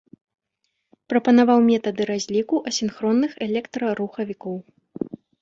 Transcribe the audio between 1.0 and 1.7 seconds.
Прапанаваў